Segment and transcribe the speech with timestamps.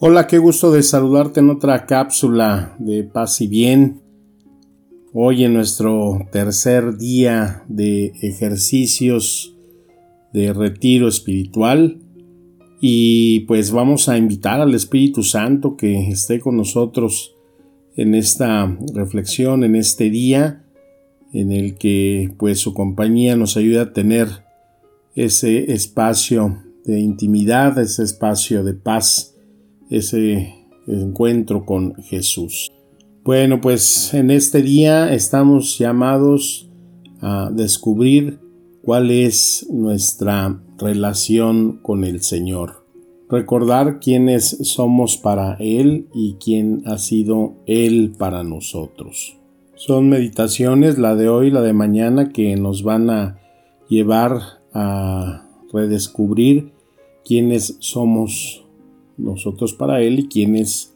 [0.00, 4.00] Hola, qué gusto de saludarte en otra cápsula de paz y bien.
[5.12, 9.56] Hoy en nuestro tercer día de ejercicios
[10.32, 11.98] de retiro espiritual
[12.80, 17.34] y pues vamos a invitar al Espíritu Santo que esté con nosotros
[17.96, 20.64] en esta reflexión, en este día
[21.32, 24.28] en el que pues su compañía nos ayuda a tener
[25.16, 29.34] ese espacio de intimidad, ese espacio de paz
[29.90, 30.54] ese
[30.86, 32.70] encuentro con Jesús.
[33.24, 36.70] Bueno, pues en este día estamos llamados
[37.20, 38.40] a descubrir
[38.82, 42.86] cuál es nuestra relación con el Señor.
[43.28, 49.36] Recordar quiénes somos para Él y quién ha sido Él para nosotros.
[49.74, 53.38] Son meditaciones, la de hoy, la de mañana, que nos van a
[53.88, 54.40] llevar
[54.72, 56.72] a redescubrir
[57.24, 58.64] quiénes somos
[59.18, 60.94] nosotros para Él y quién es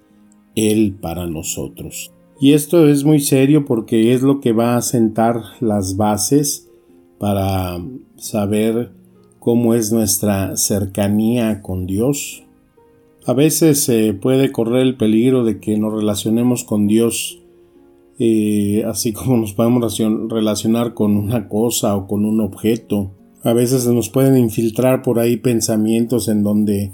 [0.54, 2.12] Él para nosotros.
[2.40, 6.68] Y esto es muy serio porque es lo que va a sentar las bases
[7.18, 7.78] para
[8.16, 8.92] saber
[9.38, 12.44] cómo es nuestra cercanía con Dios.
[13.26, 17.42] A veces se puede correr el peligro de que nos relacionemos con Dios
[18.18, 19.98] eh, así como nos podemos
[20.30, 23.10] relacionar con una cosa o con un objeto.
[23.42, 26.92] A veces nos pueden infiltrar por ahí pensamientos en donde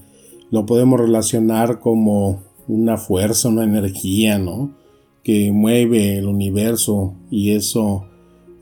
[0.51, 4.75] lo podemos relacionar como una fuerza, una energía, ¿no?
[5.23, 8.07] Que mueve el universo y eso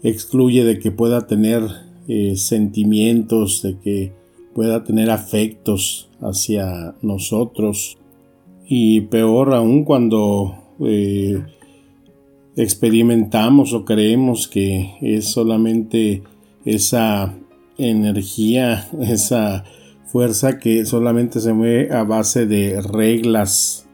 [0.02, 1.62] excluye de que pueda tener
[2.08, 4.12] eh, sentimientos, de que
[4.54, 7.98] pueda tener afectos hacia nosotros.
[8.68, 11.42] Y peor aún cuando eh,
[12.56, 16.22] experimentamos o creemos que es solamente
[16.64, 17.34] esa
[17.78, 19.64] energía, esa
[20.16, 23.86] fuerza que solamente se mueve a base de reglas,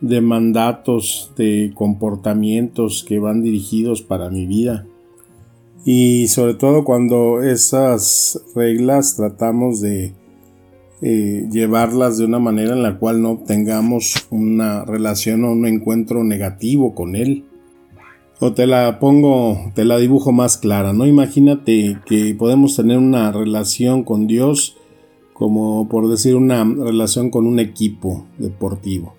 [0.00, 4.86] de mandatos, de comportamientos que van dirigidos para mi vida.
[5.84, 10.14] Y sobre todo cuando esas reglas tratamos de
[11.02, 16.22] eh, llevarlas de una manera en la cual no obtengamos una relación o un encuentro
[16.22, 17.46] negativo con él.
[18.38, 21.04] O te la pongo, te la dibujo más clara, ¿no?
[21.04, 24.76] Imagínate que podemos tener una relación con Dios
[25.38, 29.14] como por decir una relación con un equipo deportivo,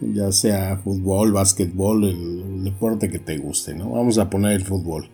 [0.00, 3.92] ya sea fútbol, básquetbol, el, deporte que te guste, ¿no?
[3.92, 5.08] Vamos a poner el fútbol,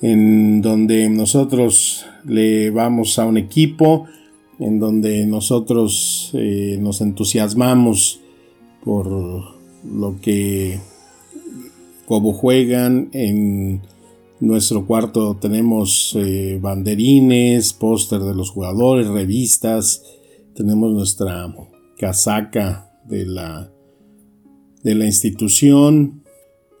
[0.00, 4.06] en donde nosotros le vamos a un equipo,
[4.58, 8.20] en donde nosotros eh, nos entusiasmamos
[8.82, 9.08] por
[9.84, 10.80] lo que
[12.06, 13.82] como juegan en
[14.40, 20.04] nuestro cuarto tenemos eh, banderines, póster de los jugadores, revistas.
[20.54, 21.52] Tenemos nuestra
[21.98, 23.72] casaca de la,
[24.82, 26.22] de la institución.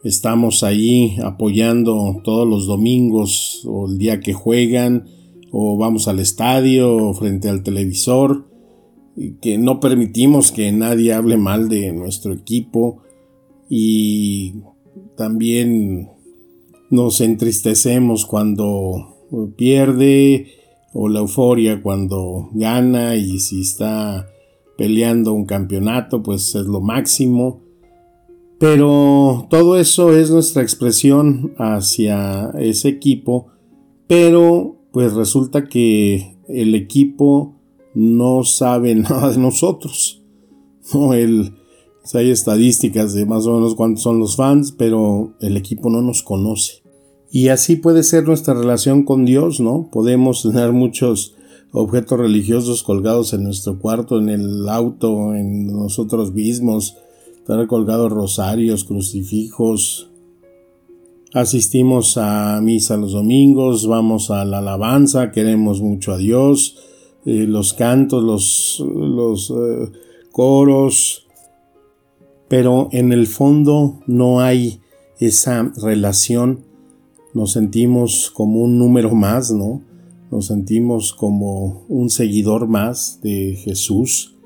[0.04, 5.08] Estamos ahí apoyando todos los domingos o el día que juegan
[5.50, 8.46] o vamos al estadio o frente al televisor.
[9.40, 13.02] Que no permitimos que nadie hable mal de nuestro equipo
[13.68, 14.54] y
[15.16, 16.08] también
[16.90, 19.16] nos entristecemos cuando
[19.56, 20.46] pierde
[20.92, 24.28] o la euforia cuando gana y si está
[24.76, 27.60] peleando un campeonato pues es lo máximo.
[28.58, 33.46] Pero todo eso es nuestra expresión hacia ese equipo,
[34.08, 37.54] pero pues resulta que el equipo
[37.94, 40.22] no sabe nada de nosotros.
[40.92, 41.57] No, el,
[42.14, 46.22] hay estadísticas de más o menos cuántos son los fans, pero el equipo no nos
[46.22, 46.82] conoce.
[47.30, 49.88] Y así puede ser nuestra relación con Dios, ¿no?
[49.92, 51.34] Podemos tener muchos
[51.72, 56.96] objetos religiosos colgados en nuestro cuarto, en el auto, en nosotros mismos,
[57.46, 60.08] tener colgados rosarios, crucifijos.
[61.34, 66.78] Asistimos a misa los domingos, vamos a la alabanza, queremos mucho a Dios,
[67.26, 69.92] eh, los cantos, los, los eh,
[70.32, 71.27] coros,
[72.48, 74.80] pero en el fondo no hay
[75.20, 76.64] esa relación,
[77.34, 79.82] nos sentimos como un número más, ¿no?
[80.30, 84.36] nos sentimos como un seguidor más de Jesús,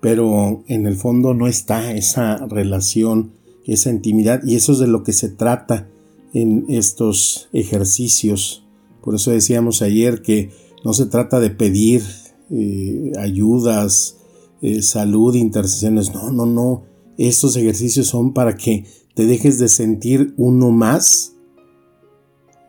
[0.00, 3.32] pero en el fondo no está esa relación,
[3.64, 5.88] esa intimidad, y eso es de lo que se trata
[6.34, 8.66] en estos ejercicios.
[9.02, 10.50] Por eso decíamos ayer que
[10.84, 12.02] no se trata de pedir
[12.50, 14.18] eh, ayudas,
[14.60, 16.82] eh, salud, intercesiones, no, no, no.
[17.18, 18.84] Estos ejercicios son para que
[19.14, 21.36] te dejes de sentir uno más,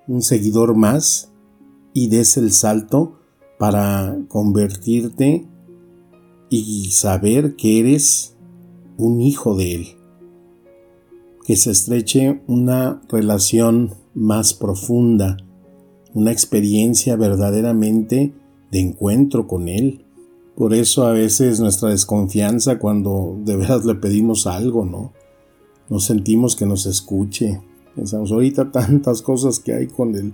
[0.08, 1.32] un seguidor más,
[1.94, 3.20] y des el salto
[3.58, 5.48] para convertirte
[6.50, 8.36] y saber que eres
[8.98, 9.88] un hijo de Él.
[11.46, 15.38] Que se estreche una relación más profunda,
[16.14, 18.34] una experiencia verdaderamente
[18.72, 20.05] de encuentro con Él.
[20.56, 25.12] Por eso a veces nuestra desconfianza cuando de veras le pedimos algo, ¿no?
[25.90, 27.62] No sentimos que nos escuche.
[27.96, 30.34] Pensamos ahorita tantas cosas que hay con el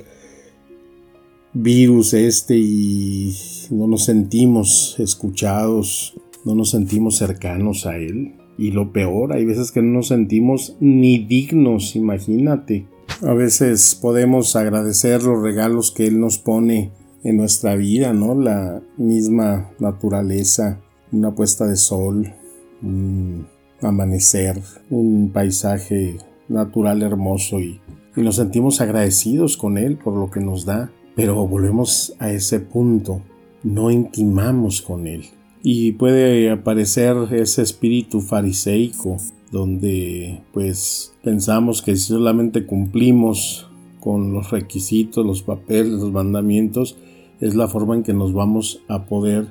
[1.54, 3.36] virus este y
[3.72, 6.14] no nos sentimos escuchados,
[6.46, 8.36] no nos sentimos cercanos a Él.
[8.58, 12.88] Y lo peor, hay veces que no nos sentimos ni dignos, imagínate.
[13.22, 16.92] A veces podemos agradecer los regalos que Él nos pone
[17.24, 18.36] en nuestra vida, ¿no?
[18.36, 20.80] La misma naturaleza,
[21.12, 22.34] una puesta de sol,
[22.82, 23.48] un
[23.82, 27.80] amanecer, un paisaje natural hermoso y,
[28.16, 30.92] nos sentimos agradecidos con Él por lo que nos da.
[31.16, 33.22] Pero volvemos a ese punto,
[33.64, 35.26] no intimamos con Él.
[35.64, 39.18] Y puede aparecer ese espíritu fariseico,
[39.52, 43.71] donde pues pensamos que si solamente cumplimos
[44.02, 46.98] con los requisitos, los papeles, los mandamientos,
[47.40, 49.48] es la forma en que nos vamos a poder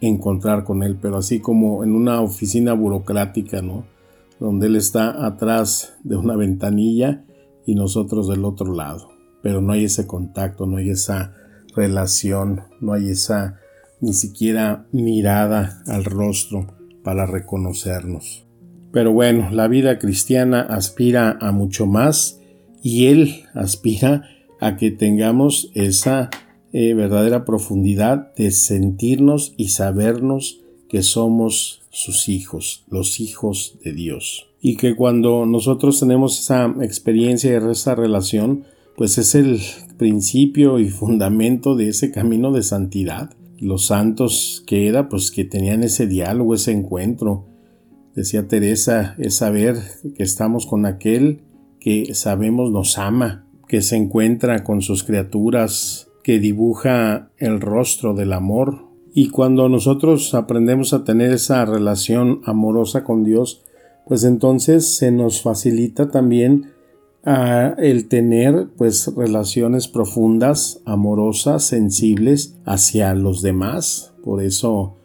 [0.00, 0.98] encontrar con Él.
[1.00, 3.84] Pero así como en una oficina burocrática, ¿no?
[4.40, 7.24] Donde Él está atrás de una ventanilla
[7.64, 11.34] y nosotros del otro lado pero no hay ese contacto, no hay esa
[11.74, 13.58] relación, no hay esa
[14.00, 18.46] ni siquiera mirada al rostro para reconocernos.
[18.92, 22.39] Pero bueno, la vida cristiana aspira a mucho más
[22.82, 24.24] y Él aspira
[24.60, 26.30] a que tengamos esa
[26.72, 34.48] eh, verdadera profundidad de sentirnos y sabernos que somos sus hijos, los hijos de Dios.
[34.60, 38.64] Y que cuando nosotros tenemos esa experiencia y esa relación,
[38.96, 39.60] pues es el
[39.96, 43.30] principio y fundamento de ese camino de santidad.
[43.58, 47.46] Los santos que era, pues que tenían ese diálogo, ese encuentro.
[48.14, 49.76] Decía Teresa, es saber
[50.16, 51.40] que estamos con aquel
[51.80, 58.32] que sabemos nos ama, que se encuentra con sus criaturas, que dibuja el rostro del
[58.32, 58.86] amor.
[59.12, 63.62] Y cuando nosotros aprendemos a tener esa relación amorosa con Dios,
[64.06, 66.72] pues entonces se nos facilita también
[67.24, 74.14] a el tener pues relaciones profundas, amorosas, sensibles hacia los demás.
[74.22, 74.96] Por eso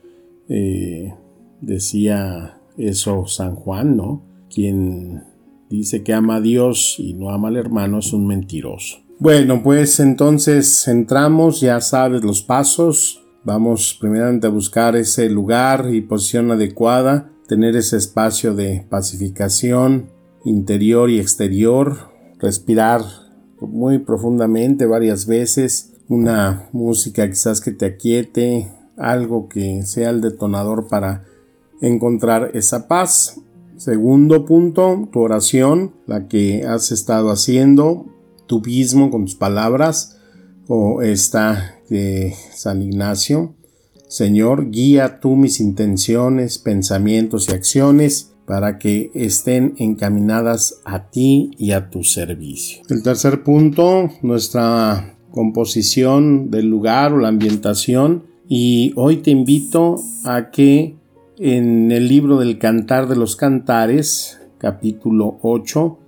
[0.50, 1.14] eh,
[1.62, 4.22] decía eso San Juan, ¿no?
[4.54, 5.24] Quien
[5.70, 8.98] dice que ama a Dios y no ama al hermano es un mentiroso.
[9.18, 13.22] Bueno, pues entonces entramos, ya sabes los pasos.
[13.44, 20.10] Vamos primeramente a buscar ese lugar y posición adecuada, tener ese espacio de pacificación,
[20.44, 23.02] interior y exterior, respirar
[23.62, 30.88] muy profundamente varias veces, una música quizás que te aquiete, algo que sea el detonador
[30.88, 31.26] para
[31.82, 33.42] encontrar esa paz.
[33.78, 38.06] Segundo punto, tu oración, la que has estado haciendo,
[38.48, 40.18] tú mismo con tus palabras,
[40.68, 43.54] o esta de San Ignacio.
[44.08, 51.72] Señor, guía tú mis intenciones, pensamientos y acciones para que estén encaminadas a ti y
[51.72, 52.84] a tu servicio.
[52.90, 58.24] El tercer punto, nuestra composición del lugar o la ambientación.
[58.48, 60.96] Y hoy te invito a que
[61.38, 66.00] en el libro del Cantar de los Cantares, capítulo 8,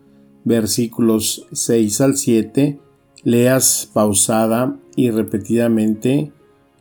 [0.46, 2.80] versículos 6 al 7,
[3.24, 6.32] leas pausada y repetidamente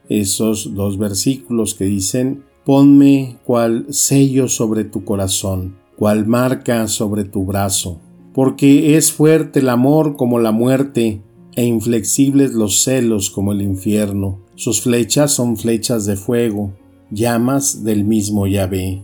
[0.08, 7.44] esos dos versículos que dicen Ponme cual sello sobre tu corazón, cual marca sobre tu
[7.44, 8.00] brazo,
[8.32, 11.22] porque es fuerte el amor como la muerte,
[11.56, 14.40] e inflexibles los celos como el infierno.
[14.56, 16.72] Sus flechas son flechas de fuego,
[17.10, 19.02] llamas del mismo Yahvé.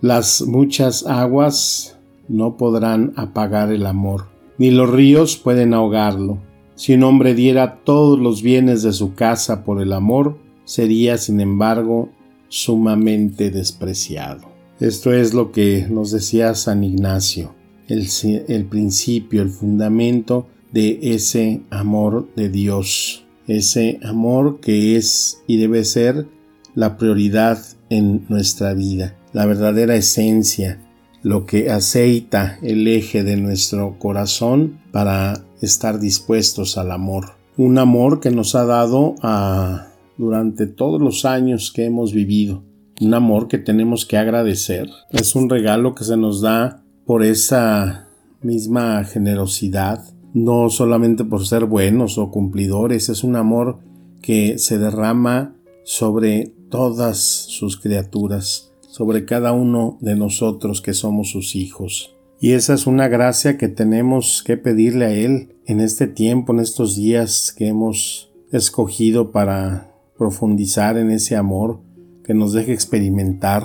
[0.00, 4.26] Las muchas aguas no podrán apagar el amor,
[4.58, 6.38] ni los ríos pueden ahogarlo.
[6.74, 11.40] Si un hombre diera todos los bienes de su casa por el amor, sería, sin
[11.40, 12.10] embargo,
[12.48, 14.48] sumamente despreciado.
[14.80, 17.54] Esto es lo que nos decía San Ignacio,
[17.88, 18.06] el,
[18.48, 25.84] el principio, el fundamento de ese amor de Dios ese amor que es y debe
[25.84, 26.26] ser
[26.74, 27.58] la prioridad
[27.90, 30.80] en nuestra vida, la verdadera esencia,
[31.22, 37.34] lo que aceita el eje de nuestro corazón para estar dispuestos al amor.
[37.56, 39.88] Un amor que nos ha dado a,
[40.18, 42.64] durante todos los años que hemos vivido.
[43.00, 44.88] Un amor que tenemos que agradecer.
[45.10, 48.08] Es un regalo que se nos da por esa
[48.42, 50.02] misma generosidad,
[50.34, 53.78] no solamente por ser buenos o cumplidores, es un amor
[54.22, 61.54] que se derrama sobre todas sus criaturas, sobre cada uno de nosotros que somos sus
[61.54, 62.16] hijos.
[62.40, 66.60] Y esa es una gracia que tenemos que pedirle a Él en este tiempo, en
[66.60, 71.80] estos días que hemos escogido para profundizar en ese amor,
[72.24, 73.64] que nos deje experimentar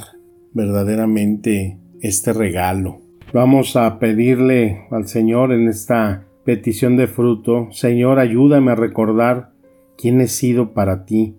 [0.54, 3.00] verdaderamente este regalo.
[3.34, 9.54] Vamos a pedirle al Señor en esta petición de fruto, Señor, ayúdame a recordar
[9.98, 11.36] quién he sido para ti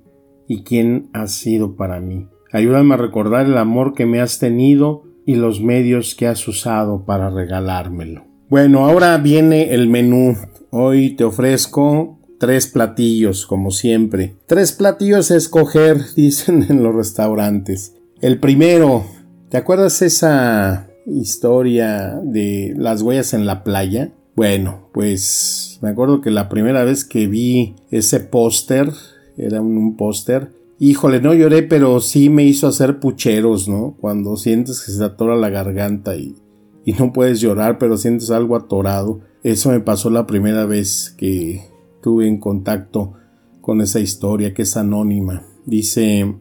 [0.49, 2.26] y quién has sido para mí.
[2.52, 7.05] Ayúdame a recordar el amor que me has tenido y los medios que has usado
[7.05, 8.25] para regalármelo.
[8.49, 10.37] Bueno, ahora viene el menú.
[10.71, 14.37] Hoy te ofrezco tres platillos, como siempre.
[14.47, 17.95] Tres platillos a escoger, dicen en los restaurantes.
[18.23, 19.05] El primero,
[19.50, 24.12] ¿te acuerdas esa historia de las huellas en la playa?
[24.35, 28.93] Bueno, pues me acuerdo que la primera vez que vi ese póster,
[29.38, 33.97] era un, póster, híjole, no lloré, pero sí me hizo hacer pucheros, ¿no?
[34.00, 36.37] Cuando sientes que se atora la garganta y,
[36.85, 39.21] y no puedes llorar, pero sientes algo atorado.
[39.42, 41.62] Eso me pasó la primera vez que
[42.02, 43.14] tuve en contacto
[43.61, 45.45] con esa historia que es anónima.
[45.66, 46.35] Dice,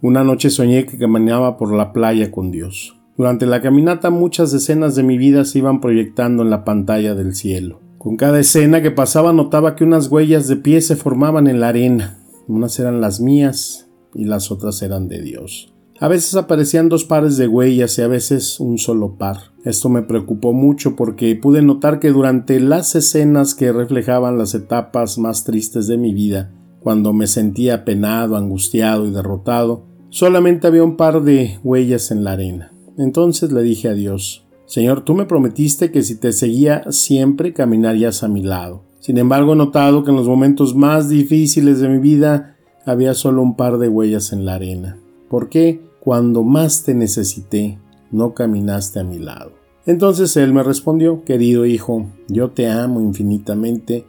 [0.00, 2.96] una noche soñé que caminaba por la playa con Dios.
[3.16, 7.34] Durante la caminata muchas escenas de mi vida se iban proyectando en la pantalla del
[7.34, 7.80] cielo.
[7.98, 11.68] Con cada escena que pasaba notaba que unas huellas de pie se formaban en la
[11.68, 12.18] arena.
[12.46, 15.74] Unas eran las mías y las otras eran de Dios.
[16.00, 19.52] A veces aparecían dos pares de huellas y a veces un solo par.
[19.64, 25.18] Esto me preocupó mucho porque pude notar que durante las escenas que reflejaban las etapas
[25.18, 30.96] más tristes de mi vida, cuando me sentía penado, angustiado y derrotado, solamente había un
[30.96, 32.72] par de huellas en la arena.
[32.98, 38.22] Entonces le dije a Dios, Señor, tú me prometiste que si te seguía siempre caminarías
[38.24, 38.82] a mi lado.
[39.04, 42.56] Sin embargo, he notado que en los momentos más difíciles de mi vida
[42.86, 44.96] había solo un par de huellas en la arena.
[45.28, 45.82] ¿Por qué?
[46.00, 47.78] Cuando más te necesité,
[48.10, 49.52] no caminaste a mi lado.
[49.84, 54.06] Entonces él me respondió, querido hijo, yo te amo infinitamente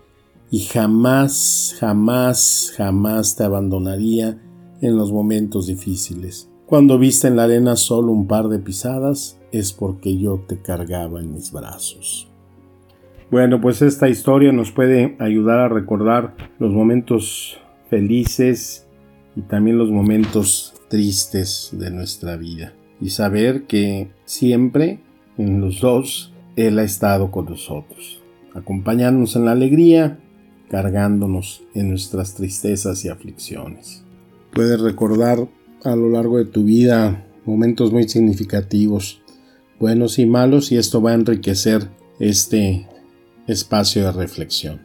[0.50, 4.42] y jamás, jamás, jamás te abandonaría
[4.80, 6.50] en los momentos difíciles.
[6.66, 11.20] Cuando viste en la arena solo un par de pisadas, es porque yo te cargaba
[11.20, 12.30] en mis brazos.
[13.32, 17.58] Bueno, pues esta historia nos puede ayudar a recordar los momentos
[17.90, 18.88] felices
[19.36, 22.74] y también los momentos tristes de nuestra vida.
[23.02, 25.00] Y saber que siempre
[25.38, 28.22] en los dos Él ha estado con nosotros,
[28.54, 30.20] acompañándonos en la alegría,
[30.70, 34.04] cargándonos en nuestras tristezas y aflicciones.
[34.54, 35.48] Puedes recordar
[35.84, 39.22] a lo largo de tu vida momentos muy significativos,
[39.80, 41.90] buenos y malos, y esto va a enriquecer
[42.20, 42.88] este
[43.48, 44.82] espacio de reflexión.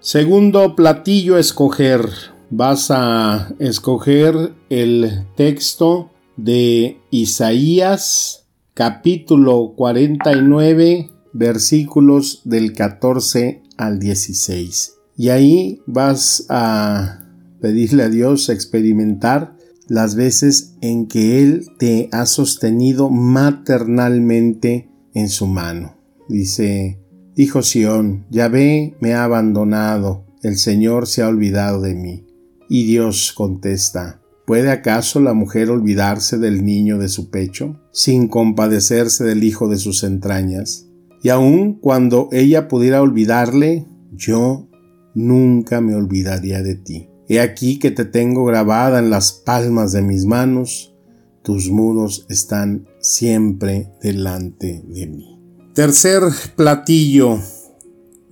[0.00, 2.08] Segundo platillo escoger.
[2.48, 14.94] Vas a escoger el texto de Isaías capítulo 49 versículos del 14 al 16.
[15.16, 17.24] Y ahí vas a
[17.60, 19.56] pedirle a Dios experimentar
[19.88, 25.96] las veces en que Él te ha sostenido maternalmente en su mano.
[26.28, 27.00] Dice,
[27.36, 32.26] dijo Sión, Yahvé me ha abandonado, el Señor se ha olvidado de mí.
[32.68, 39.24] Y Dios contesta, ¿puede acaso la mujer olvidarse del niño de su pecho, sin compadecerse
[39.24, 40.86] del hijo de sus entrañas?
[41.22, 44.68] Y aun cuando ella pudiera olvidarle, yo
[45.14, 47.08] nunca me olvidaría de ti.
[47.28, 50.94] He aquí que te tengo grabada en las palmas de mis manos,
[51.42, 55.35] tus muros están siempre delante de mí.
[55.76, 56.22] Tercer
[56.56, 57.38] platillo,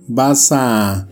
[0.07, 1.07] vas a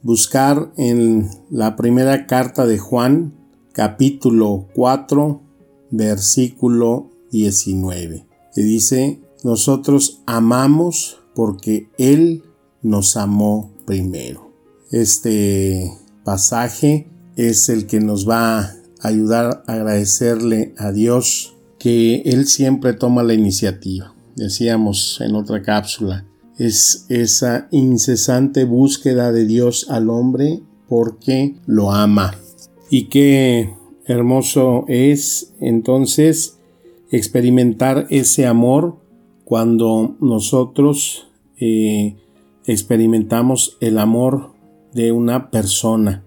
[0.00, 3.34] buscar en la primera carta de Juan,
[3.72, 5.42] capítulo 4,
[5.90, 12.44] versículo 19, que dice, nosotros amamos porque Él
[12.82, 14.52] nos amó primero.
[14.92, 22.46] Este pasaje es el que nos va a ayudar a agradecerle a Dios que Él
[22.46, 24.14] siempre toma la iniciativa.
[24.36, 26.26] Decíamos en otra cápsula,
[26.58, 32.34] es esa incesante búsqueda de Dios al hombre porque lo ama.
[32.90, 33.74] Y qué
[34.06, 36.58] hermoso es entonces
[37.10, 38.96] experimentar ese amor
[39.44, 42.16] cuando nosotros eh,
[42.66, 44.52] experimentamos el amor
[44.92, 46.24] de una persona,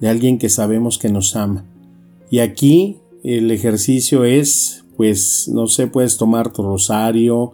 [0.00, 1.64] de alguien que sabemos que nos ama.
[2.30, 7.52] Y aquí el ejercicio es, pues, no sé, puedes tomar tu rosario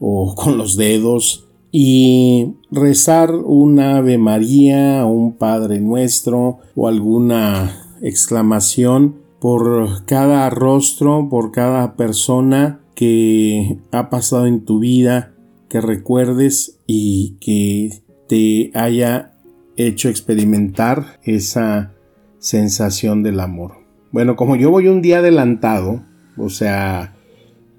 [0.00, 9.16] o con los dedos y rezar una Ave María, un Padre Nuestro o alguna exclamación
[9.40, 15.34] por cada rostro, por cada persona que ha pasado en tu vida,
[15.68, 17.90] que recuerdes y que
[18.28, 19.34] te haya
[19.76, 21.92] hecho experimentar esa
[22.38, 23.72] sensación del amor.
[24.12, 26.04] Bueno, como yo voy un día adelantado,
[26.36, 27.16] o sea,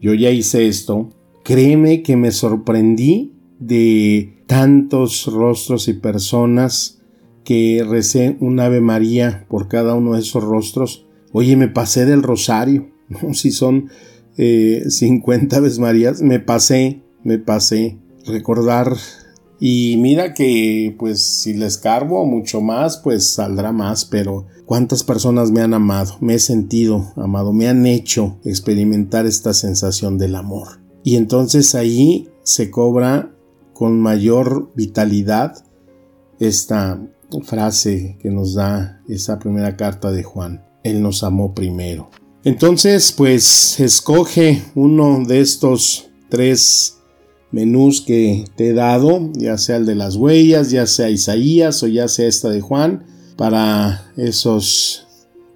[0.01, 1.09] yo ya hice esto,
[1.43, 6.99] créeme que me sorprendí de tantos rostros y personas
[7.43, 11.05] que recé un Ave María por cada uno de esos rostros.
[11.31, 12.89] Oye, me pasé del rosario,
[13.33, 13.89] si son
[14.37, 17.97] eh, 50 Aves Marías, me pasé, me pasé.
[18.25, 18.93] Recordar
[19.59, 25.51] y mira que pues si les cargo mucho más pues saldrá más, pero cuántas personas
[25.51, 30.79] me han amado, me he sentido amado, me han hecho experimentar esta sensación del amor.
[31.03, 33.33] Y entonces ahí se cobra
[33.73, 35.63] con mayor vitalidad
[36.39, 37.01] esta
[37.43, 40.65] frase que nos da esa primera carta de Juan.
[40.83, 42.09] Él nos amó primero.
[42.43, 46.96] Entonces, pues escoge uno de estos tres
[47.51, 51.87] menús que te he dado, ya sea el de las huellas, ya sea Isaías o
[51.87, 55.07] ya sea esta de Juan, para esos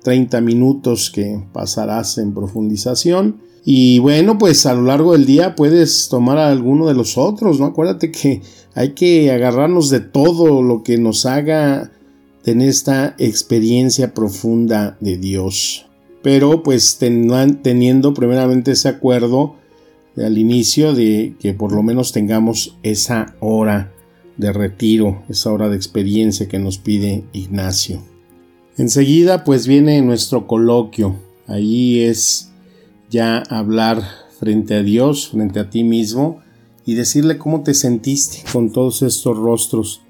[0.03, 3.41] 30 minutos que pasarás en profundización.
[3.63, 7.67] Y bueno, pues a lo largo del día puedes tomar alguno de los otros, ¿no?
[7.67, 8.41] Acuérdate que
[8.73, 11.91] hay que agarrarnos de todo lo que nos haga
[12.41, 15.85] tener esta experiencia profunda de Dios.
[16.23, 19.55] Pero pues teniendo primeramente ese acuerdo
[20.17, 23.91] al inicio de que por lo menos tengamos esa hora
[24.37, 28.01] de retiro, esa hora de experiencia que nos pide Ignacio.
[28.77, 31.15] Enseguida pues viene nuestro coloquio.
[31.47, 32.51] Ahí es
[33.09, 34.03] ya hablar
[34.39, 36.39] frente a Dios, frente a ti mismo,
[36.85, 40.01] y decirle cómo te sentiste con todos estos rostros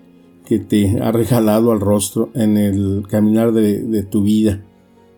[0.45, 4.63] que te ha regalado al rostro en el caminar de, tu vida,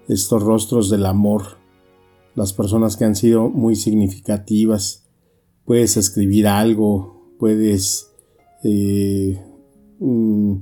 [0.08, 1.58] estos rostros del amor,
[2.36, 5.06] las personas que han sido muy significativas.
[5.65, 8.10] Puedes escribir algo, puedes
[8.63, 9.39] eh,
[10.00, 10.56] mm,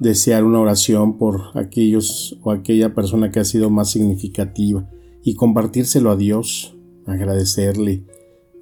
[0.00, 4.88] desear una oración por aquellos o aquella persona que ha sido más significativa
[5.22, 6.76] y compartírselo a Dios,
[7.06, 8.04] agradecerle,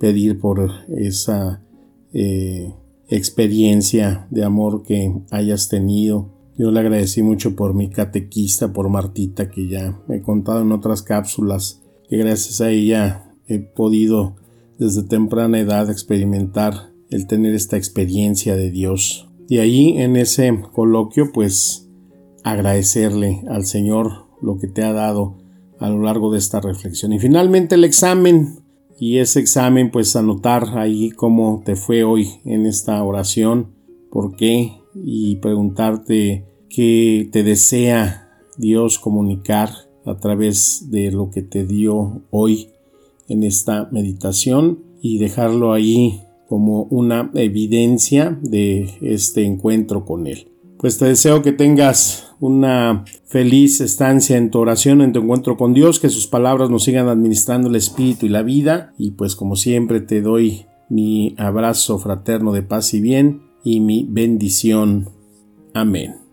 [0.01, 1.63] pedir por esa
[2.13, 2.73] eh,
[3.09, 6.31] experiencia de amor que hayas tenido.
[6.57, 11.03] Yo le agradecí mucho por mi catequista, por Martita, que ya he contado en otras
[11.03, 14.37] cápsulas, que gracias a ella he podido
[14.79, 19.29] desde temprana edad experimentar el tener esta experiencia de Dios.
[19.49, 21.89] Y ahí en ese coloquio pues
[22.43, 25.37] agradecerle al Señor lo que te ha dado
[25.79, 27.13] a lo largo de esta reflexión.
[27.13, 28.61] Y finalmente el examen.
[28.99, 33.75] Y ese examen, pues anotar ahí cómo te fue hoy en esta oración,
[34.09, 39.71] por qué, y preguntarte qué te desea Dios comunicar
[40.05, 42.69] a través de lo que te dio hoy
[43.29, 50.49] en esta meditación y dejarlo ahí como una evidencia de este encuentro con Él.
[50.79, 55.73] Pues te deseo que tengas una feliz estancia en tu oración, en tu encuentro con
[55.73, 58.93] Dios, que sus palabras nos sigan administrando el espíritu y la vida.
[58.99, 64.07] Y pues como siempre te doy mi abrazo fraterno de paz y bien y mi
[64.09, 65.09] bendición.
[65.73, 66.24] Amén.